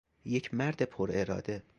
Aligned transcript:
یک 0.25 0.53
مرد 0.53 0.81
پراراده 0.83 1.63